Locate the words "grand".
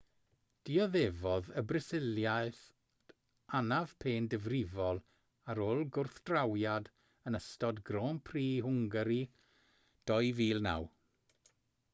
7.93-8.25